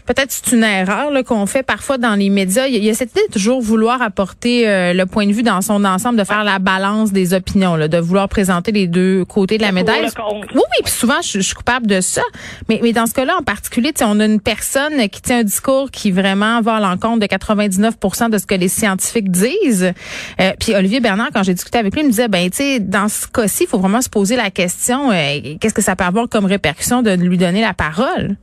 peut-être 0.07 0.31
c'est 0.31 0.55
une 0.55 0.63
erreur 0.63 1.11
qu'on 1.25 1.45
fait 1.45 1.63
parfois 1.63 1.97
dans 1.97 2.15
les 2.15 2.29
médias. 2.29 2.65
Il 2.65 2.83
y 2.83 2.89
a 2.89 2.93
cette 2.93 3.11
idée 3.11 3.27
de 3.27 3.33
toujours 3.33 3.61
vouloir 3.61 4.01
apporter 4.01 4.67
euh, 4.67 4.93
le 4.93 5.05
point 5.05 5.27
de 5.27 5.33
vue 5.33 5.43
dans 5.43 5.61
son 5.61 5.83
ensemble, 5.85 6.17
de 6.17 6.23
faire 6.23 6.43
la 6.43 6.59
balance 6.59 7.11
des 7.11 7.33
opinions, 7.33 7.75
là, 7.75 7.87
de 7.87 7.97
vouloir 7.97 8.29
présenter 8.29 8.71
les 8.71 8.87
deux 8.87 9.25
côtés 9.25 9.57
de 9.57 9.63
la 9.63 9.71
médaille. 9.71 10.07
Oui, 10.31 10.47
oui, 10.55 10.81
puis 10.83 10.91
souvent 10.91 11.21
je, 11.21 11.39
suis 11.39 11.53
coupable 11.53 11.85
de 11.87 12.01
ça. 12.01 12.21
Mais, 12.69 12.79
mais 12.81 12.93
dans 12.93 13.05
ce 13.05 13.13
cas-là 13.13 13.35
en 13.37 13.43
particulier, 13.43 13.93
on 14.01 14.19
a 14.19 14.25
une 14.25 14.39
personne 14.39 15.09
qui 15.09 15.21
tient 15.21 15.39
un 15.39 15.43
discours 15.43 15.91
qui 15.91 16.11
vraiment 16.11 16.61
va 16.61 16.75
à 16.75 16.79
l'encontre 16.79 17.19
de 17.19 17.25
99% 17.25 18.29
de 18.29 18.37
ce 18.37 18.45
que 18.45 18.55
les 18.55 18.69
scientifiques 18.69 19.29
disent. 19.29 19.91
Euh, 20.39 20.51
puis 20.59 20.73
Olivier 20.73 21.01
Bernard, 21.01 21.29
quand 21.33 21.43
j'ai 21.43 21.53
discuté 21.53 21.77
avec 21.77 21.93
lui, 21.93 22.01
il 22.01 22.05
me 22.05 22.11
disait, 22.11 22.29
ben 22.29 22.49
tu 22.49 22.57
sais, 22.57 22.79
dans 22.79 23.09
ce 23.09 23.27
cas-ci, 23.27 23.63
il 23.63 23.67
faut 23.67 23.79
vraiment 23.79 24.01
se 24.01 24.09
poser 24.09 24.37
la 24.37 24.51
question, 24.51 25.11
euh, 25.11 25.55
qu'est-ce 25.59 25.73
que 25.73 25.81
ça 25.81 25.97
peut 25.97 26.05
avoir 26.05 26.29
comme 26.29 26.45
répercussion 26.45 27.01
de 27.01 27.11
lui 27.11 27.37
donner 27.37 27.61
la 27.61 27.73
parole? 27.73 28.37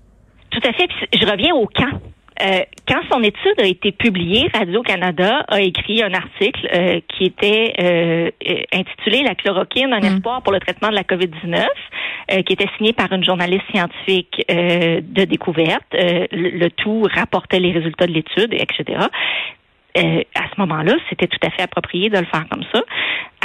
Tout 0.55 0.69
à 0.69 0.73
fait. 0.73 0.89
je 1.13 1.27
reviens 1.27 1.55
au 1.55 1.67
camp 1.67 2.01
euh, 2.43 2.63
quand 2.89 3.01
son 3.13 3.23
étude 3.23 3.61
a 3.61 3.67
été 3.67 3.93
publiée, 3.93 4.49
Radio-Canada 4.53 5.45
a 5.49 5.61
écrit 5.61 6.03
un 6.03 6.13
article 6.13 6.69
euh, 6.75 7.01
qui 7.09 7.27
était 7.27 7.75
euh, 7.81 8.31
intitulé 8.73 9.23
La 9.23 9.37
chloroquine, 9.37 9.93
un 9.93 10.01
mm. 10.01 10.17
espoir 10.17 10.43
pour 10.43 10.53
le 10.53 10.59
traitement 10.59 10.89
de 10.89 10.95
la 10.95 11.03
COVID-19, 11.03 11.65
qui 12.45 12.55
était 12.55 12.69
signé 12.79 12.93
par 12.93 13.13
une 13.13 13.23
journaliste 13.23 13.65
scientifique 13.71 14.43
de 14.49 15.25
découverte. 15.25 15.85
Le, 15.93 16.69
tout 16.71 17.07
rapportait 17.15 17.61
les 17.61 17.71
résultats 17.71 18.07
de 18.07 18.13
l'étude, 18.13 18.55
etc. 18.55 18.99
à 19.97 20.43
ce 20.53 20.61
moment-là, 20.61 20.95
c'était 21.09 21.27
tout 21.27 21.39
à 21.47 21.51
fait 21.51 21.63
approprié 21.63 22.11
de 22.11 22.19
le 22.19 22.25
faire 22.25 22.47
comme 22.51 22.65
ça. 22.73 22.83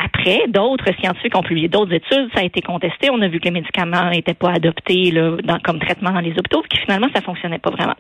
Après, 0.03 0.48
d'autres 0.48 0.91
scientifiques 1.00 1.36
ont 1.38 1.44
publié 1.44 1.68
d'autres 1.68 1.94
études, 1.94 2.29
ça 2.34 2.41
a 2.41 2.44
été 2.44 2.62
contesté. 2.62 3.10
On 3.12 3.22
a 3.22 3.27
vu 3.27 3.39
que 3.39 3.46
les 3.46 3.51
médicaments 3.51 4.10
n'étaient 4.10 4.34
pas 4.34 4.51
adoptés 4.51 5.12
là, 5.12 5.38
comme 5.63 5.79
traitement 5.79 6.12
dans 6.12 6.22
les 6.22 6.32
hôpitaux, 6.32 6.63
puis 6.70 6.79
finalement, 6.79 7.08
ça 7.13 7.22
fonctionnait 7.22 7.60
pas 7.60 7.70
vraiment. 7.70 7.96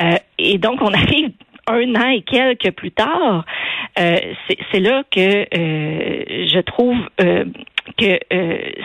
Euh, 0.00 0.16
et 0.38 0.58
donc, 0.58 0.80
on 0.82 0.92
arrive 0.92 1.30
un 1.66 1.94
an 1.94 2.08
et 2.08 2.22
quelques 2.22 2.72
plus 2.72 2.90
tard, 2.90 3.44
euh, 3.98 4.16
c'est 4.70 4.80
là 4.80 5.02
que 5.10 5.20
euh, 5.20 6.46
je 6.46 6.60
trouve 6.60 6.96
que 7.98 8.18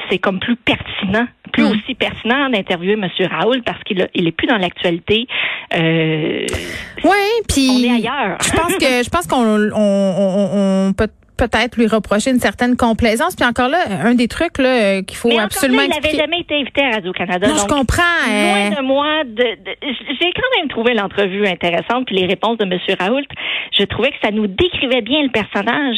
c'est 0.10 0.18
comme 0.18 0.40
plus 0.40 0.56
pertinent, 0.56 1.28
plus 1.54 1.64
hmm. 1.64 1.72
aussi 1.72 1.96
pertinent 1.96 2.50
d'interviewer 2.50 2.94
M. 2.94 3.08
Raoul 3.30 3.64
parce 3.64 3.82
qu'il 3.84 4.08
il 4.14 4.28
est 4.28 4.32
plus 4.32 4.48
dans 4.48 4.58
l'actualité. 4.58 5.28
oui, 5.74 5.80
puis 7.48 7.70
on 7.72 7.84
est 7.84 7.96
ailleurs. 7.96 8.38
je 8.42 8.52
pense 8.52 8.76
que 8.76 9.04
je 9.04 9.10
pense 9.10 9.28
qu'on 9.28 9.72
on, 9.74 10.88
on 10.90 10.94
peut 10.94 11.10
peut-être 11.38 11.78
lui 11.78 11.88
reprocher 11.88 12.32
une 12.32 12.40
certaine 12.40 12.76
complaisance. 12.76 13.36
Puis 13.36 13.46
encore 13.46 13.70
là, 13.70 13.78
un 14.04 14.16
des 14.16 14.28
trucs 14.28 14.58
là 14.58 14.70
euh, 14.70 15.02
qu'il 15.04 15.18
faut 15.18 15.38
absolument. 15.38 15.84
il 15.84 15.90
n'avait 15.90 16.16
jamais 16.16 16.40
été 16.42 16.56
invité 16.56 16.82
à 16.84 16.96
Radio 16.96 17.12
Canada. 17.14 17.48
Non, 17.48 17.56
je 17.56 17.66
comprends. 17.66 18.04
Loin 18.28 18.72
euh. 18.72 18.76
de 18.76 18.82
moi, 18.82 19.24
de, 19.24 19.44
j'ai 19.84 20.32
quand 20.36 20.60
même 20.60 20.68
trouvé 20.70 20.94
l'entrevue 20.94 21.48
intéressante 21.48 22.06
puis 22.08 22.16
les 22.16 22.26
réponses 22.26 22.58
de 22.58 22.66
M. 22.66 22.78
Raoult. 23.00 23.28
Je 23.78 23.84
trouvais 23.84 24.10
que 24.10 24.18
ça 24.24 24.32
nous 24.32 24.48
décrivait 24.48 25.02
bien 25.02 25.22
le 25.22 25.30
personnage, 25.30 25.98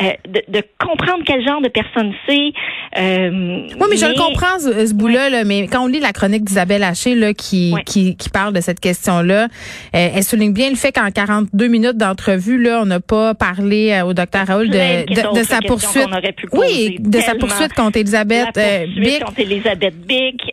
euh, 0.00 0.12
de, 0.28 0.62
comprendre 0.78 1.22
quel 1.24 1.44
genre 1.44 1.60
de 1.62 1.68
personne 1.68 2.12
c'est. 2.26 2.34
oui, 2.34 3.86
mais, 3.90 3.96
je 3.96 4.06
le 4.06 4.18
comprends 4.18 4.58
ce, 4.58 4.94
bout-là. 4.94 5.44
mais 5.44 5.66
quand 5.66 5.84
on 5.84 5.86
lit 5.86 6.00
la 6.00 6.12
chronique 6.12 6.44
d'Isabelle 6.44 6.82
Haché 6.82 7.14
là, 7.14 7.32
qui, 7.32 7.74
qui, 7.86 8.16
qui 8.16 8.28
parle 8.28 8.52
de 8.52 8.60
cette 8.60 8.80
question-là, 8.80 9.48
elle 9.92 10.22
souligne 10.22 10.52
bien 10.52 10.68
le 10.68 10.76
fait 10.76 10.92
qu'en 10.92 11.10
42 11.10 11.66
minutes 11.68 11.96
d'entrevue 11.96 12.60
là, 12.60 12.80
on 12.82 12.86
n'a 12.86 13.00
pas 13.00 13.34
parlé 13.34 14.02
au 14.04 14.12
docteur 14.12 14.46
Raoult 14.46 14.73
de, 14.74 15.42
sa 15.42 15.60
poursuite. 15.60 16.08
oui, 16.52 16.96
de 17.00 17.18
sa 17.20 17.34
poursuite 17.34 17.72
contre 17.74 17.98
Elisabeth 17.98 18.56
euh, 18.56 18.86
contre 19.24 19.40
Elisabeth. 19.40 19.94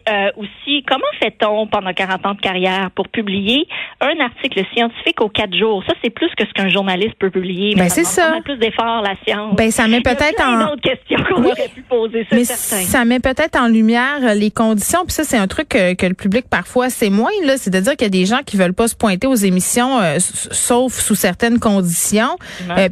Euh, 0.10 0.30
aussi, 0.38 0.84
comment 0.88 1.04
fait-on 1.22 1.68
pendant 1.68 1.94
40 1.94 2.26
ans 2.26 2.34
de 2.34 2.42
carrière 2.42 2.90
pour 2.96 3.08
publier 3.10 3.68
un 4.00 4.20
article 4.20 4.64
scientifique 4.74 5.22
aux 5.22 5.30
quatre 5.30 5.56
jours? 5.56 5.84
Ça, 5.88 5.94
c'est 6.04 6.10
plus 6.10 6.30
que 6.38 6.46
ce 6.46 6.54
qu'un 6.54 6.70
journaliste 6.70 7.16
peut 7.20 7.30
publier. 7.30 7.76
Ben, 7.76 7.90
c'est 7.90 8.04
ça. 8.04 8.40
plus 8.44 8.58
d'efforts, 8.58 9.02
la 9.02 9.16
science. 9.26 9.56
Ben, 9.56 9.72
ça 9.72 9.88
met 9.88 10.02
peut-être 10.02 10.42
en. 10.42 10.76
questions 10.78 11.24
qu'on 11.30 11.44
aurait 11.44 11.70
pu 11.74 11.82
poser, 11.82 12.26
Mais 12.32 12.46
ça 12.46 13.06
met 13.06 13.20
peut-être 13.20 13.60
en 13.60 13.68
lumière 13.68 14.36
les 14.36 14.52
conditions. 14.52 15.04
Puis 15.06 15.14
ça, 15.14 15.24
c'est 15.24 15.38
un 15.38 15.48
truc 15.48 15.70
que, 15.70 16.06
le 16.12 16.14
public 16.14 16.46
parfois 16.50 16.90
c'est 16.90 17.10
moins 17.10 17.32
là. 17.46 17.58
C'est-à-dire 17.58 17.94
qu'il 17.94 18.06
y 18.06 18.08
a 18.08 18.10
des 18.10 18.26
gens 18.26 18.40
qui 18.46 18.58
veulent 18.58 18.74
pas 18.74 18.88
se 18.88 18.96
pointer 18.96 19.28
aux 19.28 19.36
émissions, 19.36 20.00
euh, 20.00 20.18
sauf 20.20 20.94
sous 20.94 21.16
certaines 21.16 21.60
conditions. 21.60 22.38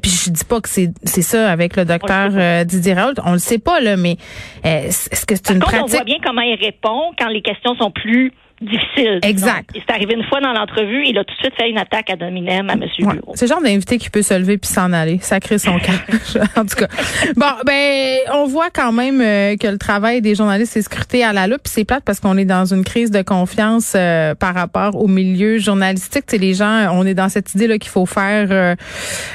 puis 0.02 0.12
je 0.12 0.30
dis 0.30 0.46
pas 0.46 0.62
que 0.62 0.70
c'est 0.70 1.19
c'est 1.22 1.38
ça 1.38 1.52
avec 1.52 1.76
le 1.76 1.86
docteur 1.86 2.30
euh, 2.34 2.64
Didier 2.64 2.94
Raoult. 2.94 3.16
On 3.26 3.34
le 3.34 3.40
sait 3.40 3.60
pas 3.60 3.80
là, 3.80 3.98
mais 3.98 4.16
euh, 4.66 4.88
est-ce 4.88 5.26
que 5.26 5.36
c'est 5.36 5.52
une 5.52 5.60
pratique 5.60 5.82
On 5.84 5.88
voit 5.88 6.04
bien 6.04 6.18
comment 6.24 6.42
il 6.42 6.56
répond 6.56 7.12
quand 7.18 7.28
les 7.28 7.42
questions 7.42 7.76
sont 7.76 7.92
plus 7.92 8.32
difficile. 8.62 9.20
Exact. 9.24 9.70
C'est 9.74 9.94
arrivé 9.94 10.14
une 10.14 10.24
fois 10.24 10.42
dans 10.42 10.52
l'entrevue, 10.52 11.06
il 11.06 11.18
a 11.18 11.24
tout 11.24 11.34
de 11.34 11.40
suite 11.40 11.54
fait 11.56 11.70
une 11.70 11.78
attaque 11.78 12.10
à 12.10 12.16
Dominem, 12.16 12.70
à 12.70 12.74
M. 12.74 12.82
Ouais. 13.00 13.16
C'est 13.36 13.46
le 13.46 13.50
genre 13.50 13.62
d'invité 13.62 13.98
qui 13.98 14.10
peut 14.10 14.22
se 14.22 14.34
lever 14.34 14.58
puis 14.58 14.70
s'en 14.70 14.92
aller. 14.94 15.20
Ça 15.22 15.40
crée 15.40 15.58
son 15.58 15.78
cas. 15.80 15.94
en 16.56 16.66
tout 16.66 16.76
cas. 16.76 16.88
Bon, 17.36 17.52
ben, 17.66 18.18
on 18.34 18.46
voit 18.46 18.70
quand 18.70 18.92
même 18.92 19.22
euh, 19.22 19.56
que 19.58 19.68
le 19.68 19.78
travail 19.78 20.22
des 20.22 20.36
journalistes 20.36 20.76
est 20.78 20.82
scruté 20.82 21.24
à 21.24 21.34
la 21.34 21.48
loupe. 21.48 21.62
C'est 21.66 21.86
plate 21.86 22.04
parce 22.06 22.20
qu'on 22.20 22.38
est 22.38 22.46
dans 22.46 22.66
une 22.66 22.84
crise 22.84 23.12
de 23.12 23.22
confiance 23.22 23.94
euh, 23.96 24.36
par 24.36 24.54
rapport 24.54 24.96
au 24.96 25.08
milieu 25.08 25.58
journalistique. 25.58 26.26
C'est 26.28 26.38
les 26.38 26.54
gens, 26.54 26.90
on 26.94 27.06
est 27.06 27.14
dans 27.14 27.30
cette 27.30 27.54
idée 27.56 27.68
là 27.68 27.78
qu'il 27.78 27.92
faut 27.92 28.06
faire 28.06 28.76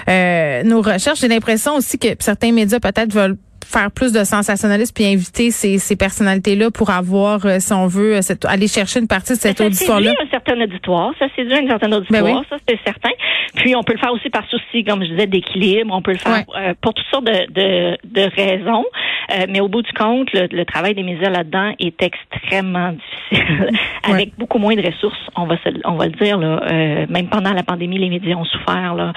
euh, 0.09 0.62
nos 0.64 0.83
recherches. 0.83 1.21
J'ai 1.21 1.28
l'impression 1.28 1.76
aussi 1.76 1.99
que 1.99 2.09
certains 2.19 2.52
médias 2.52 2.81
peut-être 2.81 3.12
veulent 3.12 3.37
faire 3.64 3.90
plus 3.90 4.12
de 4.12 4.25
sensationnalisme 4.25 4.92
puis 4.94 5.06
inviter 5.06 5.50
ces, 5.50 5.78
ces 5.78 5.97
personnalités-là 5.97 6.71
pour 6.71 6.90
avoir, 6.90 7.44
euh, 7.47 7.56
si 7.59 7.73
on 7.73 7.87
veut, 7.87 8.16
euh, 8.16 8.35
aller 8.44 8.68
chercher 8.68 9.00
une 9.00 9.09
partie 9.09 9.33
de 9.33 9.38
cette 9.38 9.61
auditoire-là. 9.61 10.12
Ça 10.12 10.25
un 10.25 10.30
certain 10.30 10.61
auditoire, 10.61 11.12
ça 11.18 11.26
séduit 11.35 11.54
un 11.54 11.66
certain 11.68 11.92
auditoire, 11.92 12.23
ben 12.23 12.42
ça 12.49 12.56
c'est 12.68 12.78
certain. 12.85 13.11
Puis 13.56 13.75
on 13.76 13.83
peut 13.83 13.94
le 13.94 13.99
faire 13.99 14.12
aussi 14.12 14.30
par 14.30 14.47
souci, 14.49 14.85
comme 14.85 15.02
je 15.04 15.11
disais, 15.11 15.26
d'équilibre. 15.26 15.94
On 15.94 16.02
peut 16.02 16.12
le 16.12 16.18
faire 16.18 16.44
euh, 16.56 16.75
pour 16.80 16.94
toutes 16.94 17.06
sortes 17.11 17.25
de, 17.25 17.52
de, 17.52 17.99
de 18.04 18.30
raisons. 18.35 18.85
mais 19.49 19.61
au 19.61 19.68
bout 19.68 19.83
du 19.83 19.92
compte, 19.92 20.28
le, 20.33 20.64
travail 20.64 20.94
des 20.94 21.02
médias 21.02 21.30
là-dedans 21.30 21.73
est 21.78 22.02
extrêmement 22.02 22.92
difficile, 23.30 23.71
avec 24.02 24.37
beaucoup 24.38 24.59
moins 24.59 24.75
de 24.75 24.83
ressources. 24.83 25.18
On 25.37 25.47
va 25.47 25.56
se, 25.59 25.68
on 25.85 25.94
va 25.94 26.06
le 26.06 26.12
dire 26.12 26.38
là. 26.38 27.06
même 27.09 27.28
pendant 27.28 27.52
la 27.52 27.62
pandémie, 27.62 27.99
les 27.99 28.11
médias 28.11 28.37
ont 28.37 28.44
souffert 28.44 28.94
là, 28.94 29.12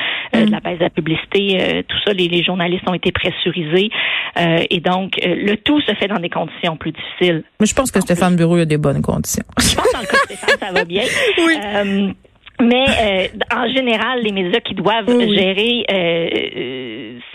de 0.45 0.49
mm. 0.49 0.51
la 0.51 0.59
baisse 0.59 0.79
de 0.79 0.83
la 0.83 0.89
publicité. 0.89 1.83
tout 1.87 1.97
ça, 2.05 2.13
les, 2.13 2.27
les 2.27 2.43
journalistes 2.43 2.87
ont 2.87 2.93
été 2.93 3.11
pressurisés. 3.11 3.89
Euh, 4.37 4.63
et 4.69 4.79
donc, 4.79 5.13
euh, 5.25 5.35
le 5.35 5.57
tout 5.57 5.81
se 5.81 5.93
fait 5.95 6.07
dans 6.07 6.19
des 6.19 6.29
conditions 6.29 6.77
plus 6.77 6.91
difficiles. 6.91 7.43
Mais 7.59 7.65
je 7.65 7.73
pense 7.73 7.91
que 7.91 7.99
Stéphane 7.99 8.35
Bureau 8.35 8.57
a 8.57 8.65
des 8.65 8.77
bonnes 8.77 9.01
conditions. 9.01 9.43
Je 9.59 9.75
pense 9.75 9.91
dans 9.93 9.99
le 10.01 10.05
cas 10.05 10.17
de 10.29 10.35
Stéphane, 10.35 10.57
ça 10.59 10.71
va 10.71 10.85
bien. 10.85 11.03
oui. 11.45 11.57
Euh, 11.63 12.11
mais 12.59 13.29
en 13.55 13.71
général, 13.71 14.23
les 14.23 14.31
médias 14.31 14.59
qui 14.61 14.73
doivent 14.73 15.05
gérer 15.07 15.85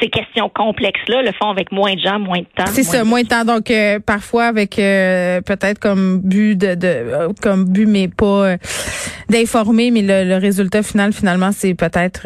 ces 0.00 0.08
questions 0.08 0.48
complexes-là 0.52 1.22
le 1.22 1.30
font 1.40 1.48
avec 1.48 1.70
moins 1.70 1.94
de 1.94 2.00
gens, 2.00 2.18
moins 2.18 2.40
de 2.40 2.46
temps. 2.56 2.66
C'est 2.66 2.82
ça, 2.82 3.04
moins 3.04 3.22
de 3.22 3.28
temps. 3.28 3.44
Donc 3.44 3.72
parfois 4.04 4.46
avec 4.46 4.74
peut-être 4.74 5.78
comme 5.78 6.20
but 6.22 6.56
de, 6.56 6.74
de 6.74 7.40
comme 7.40 7.66
but, 7.66 7.86
mais 7.86 8.08
pas 8.08 8.56
d'informer, 9.28 9.90
mais 9.90 10.02
le, 10.02 10.36
résultat 10.36 10.82
final 10.82 11.12
finalement 11.12 11.52
c'est 11.52 11.74
peut-être 11.74 12.22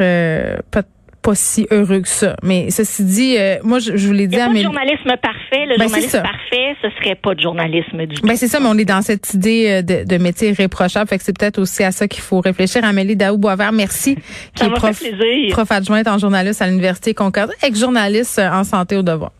peut 0.71 0.83
pas 1.27 1.35
si 1.35 1.67
heureux 1.71 1.99
que 1.99 2.07
ça. 2.07 2.37
Mais 2.41 2.71
ceci 2.71 3.03
dit, 3.03 3.35
euh, 3.37 3.57
moi, 3.61 3.79
je, 3.79 3.97
je 3.97 4.07
vous 4.07 4.13
l'ai 4.13 4.27
dit 4.27 4.39
à 4.39 4.47
mes... 4.47 4.59
Le 4.59 4.63
journalisme 4.63 5.11
parfait. 5.21 5.65
Le 5.65 5.77
ben, 5.77 5.83
journalisme 5.83 6.21
parfait, 6.21 6.75
ce 6.81 6.89
serait 7.01 7.15
pas 7.15 7.35
de 7.35 7.41
journalisme 7.41 8.05
du 8.05 8.21
ben, 8.21 8.37
c'est 8.37 8.47
ça, 8.47 8.61
mais 8.61 8.69
on 8.69 8.77
est 8.77 8.85
dans 8.85 9.01
cette 9.01 9.33
idée 9.33 9.67
euh, 9.67 9.81
de, 9.81 10.07
de 10.07 10.17
métier 10.23 10.51
irréprochable. 10.51 11.09
Fait 11.09 11.17
que 11.17 11.23
c'est 11.25 11.37
peut-être 11.37 11.59
aussi 11.59 11.83
à 11.83 11.91
ça 11.91 12.07
qu'il 12.07 12.23
faut 12.23 12.39
réfléchir. 12.39 12.85
Amélie 12.85 13.17
Daou-Boisvert, 13.17 13.73
merci. 13.73 14.17
qui 14.55 14.63
est 14.63 14.69
prof, 14.69 15.03
prof 15.51 15.71
adjointe 15.71 16.07
en 16.07 16.17
journaliste 16.17 16.61
à 16.61 16.67
l'Université 16.67 17.13
Concorde, 17.13 17.51
ex-journaliste 17.61 18.39
en 18.39 18.63
santé 18.63 18.95
au 18.95 19.03
devoir. 19.03 19.31